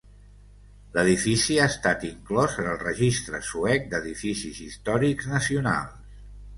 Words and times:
L'edifici 0.95 1.57
ha 1.59 1.67
estat 1.73 2.07
inclòs 2.09 2.57
en 2.65 2.71
el 2.73 2.81
registre 2.87 3.45
suec 3.53 3.89
d'edificis 3.95 4.67
històrics 4.69 5.33
nacionals. 5.39 6.23